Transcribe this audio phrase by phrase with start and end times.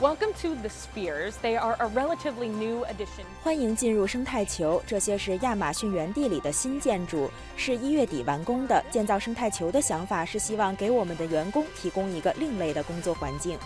[0.00, 8.82] welcome to the spheres they are a relatively new addition 欢迎进入生态球这些是亚马逊园地里的新建筑是一月底完工的。
[8.90, 13.58] 建造生态球的想法是希望给我们的员工提供一个另类的工作环境。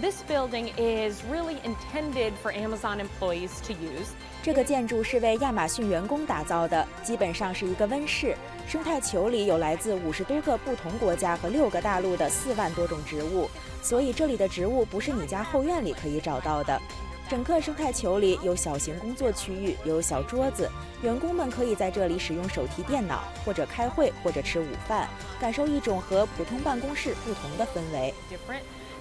[0.00, 4.10] This building is really intended for Amazon employees to use.
[4.44, 8.36] 这个建筑是为亚马逊员工打造的，基本上是一个温室。
[8.68, 13.50] 生态球里有来自五十多个不同国家和六个大陆的四万多种植物，
[13.82, 16.80] 所以这里的植物不是你家后院里可以找到的。
[17.28, 20.66] 整个生态球里有小型工作区域，有小桌子，
[21.02, 25.06] 员工们可以在这里使用手提电脑，或者开会，或者吃午饭，
[25.38, 28.14] 感受一种和普通办公室不同的氛围。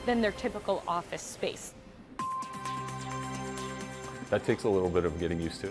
[0.05, 1.71] than their typical office space.
[4.30, 5.70] That takes a little bit of getting used to.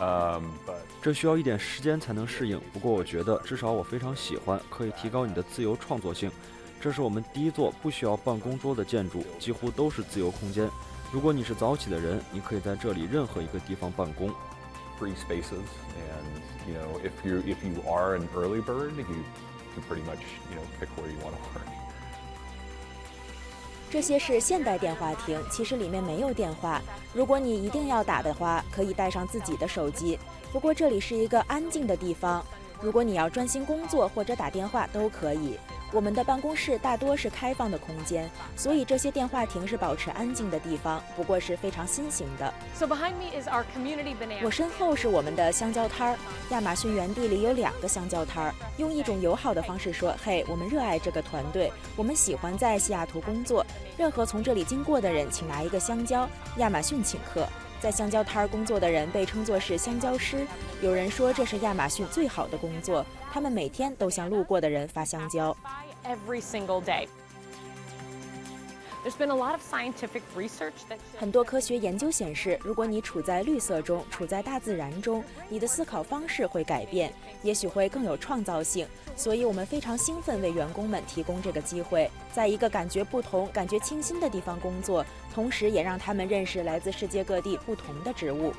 [0.00, 2.60] Um, but 这需要一点时间才能适应。
[2.72, 6.30] 不过我觉得，至少我非常喜欢，可以提高你的自由创作性。
[6.80, 10.70] 这是我们第一座不需要办公桌的建筑，几乎都是自由空间。
[11.12, 14.30] 如果你是早起的人，你可以在这里任何一个地方办公。
[15.00, 15.66] Free spaces,
[15.96, 20.20] and you know, if you if you are an early bird, you can pretty much
[20.50, 21.66] you know pick where you want to work.
[23.90, 26.80] 这些是现代电话亭，其实里面没有电话。
[27.12, 30.16] 如果你一定要打的话，可以带上自己的手机。
[30.52, 32.44] 不过这里是一个安静的地方，
[32.80, 35.58] 如果你要专心工作或者打电话都可以。
[35.92, 42.52] 我们的办公室大多是开放的空间，所以这些电话亭是保持安静的地方，不过是非常新型的。
[42.74, 44.44] So behind me is our community banana.
[44.44, 46.18] 我身后是我们的香蕉摊儿。
[46.50, 53.64] 亚马逊园地里有两个香蕉摊儿，用一种友好的方式说：“嘿，我们热爱这个团队，我们喜欢在西雅图工作。
[53.96, 56.28] 任何从这里经过的人，请拿一个香蕉。
[56.58, 57.46] 亚马逊请客。”
[57.80, 60.46] 在香蕉摊儿工作的人被称作是香蕉师。
[60.82, 65.56] 有人说这是亚马逊最好的工作，他们每天都向路过的人发香蕉。
[66.04, 67.08] Every single day.
[71.18, 77.12] 很多科学研究显示，如果你处在绿色中，处在大自然中，你的思考方式会改变，
[77.42, 78.86] 也许会更有创造性。
[79.16, 88.52] 所以我们非常兴奋为员工们提供这个机会，在一个感觉不同、感觉清新的地方工作，同时也让他们认识来自世界各地不同的植物。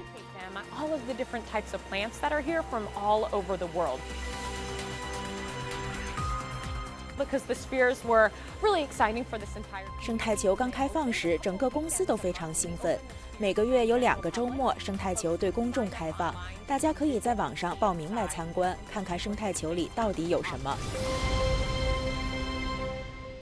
[7.22, 8.32] Because the spheres were
[8.64, 12.98] really exciting for this entire 生态球刚开放时，整个公司都非常兴奋。
[13.38, 16.34] 每个月有两个周末，生态球对公众开放，
[16.66, 20.76] 大家可以在网上报名来参观，看看生态球里到底有什么。